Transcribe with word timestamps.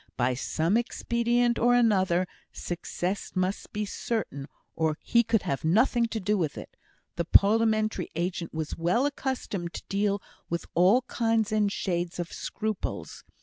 By 0.17 0.33
some 0.33 0.77
expedient 0.77 1.59
or 1.59 1.75
another, 1.75 2.27
success 2.51 3.33
must 3.35 3.71
be 3.71 3.85
certain, 3.85 4.47
or 4.75 4.97
he 5.03 5.21
could 5.21 5.43
have 5.43 5.63
nothing 5.63 6.07
to 6.07 6.19
do 6.19 6.39
with 6.39 6.57
it. 6.57 6.75
The 7.17 7.25
parliamentary 7.25 8.09
agent 8.15 8.51
was 8.51 8.75
well 8.75 9.05
accustomed 9.05 9.73
to 9.73 9.83
deal 9.89 10.19
with 10.49 10.65
all 10.73 11.03
kinds 11.03 11.51
and 11.51 11.71
shades 11.71 12.17
of 12.17 12.33
scruples. 12.33 13.23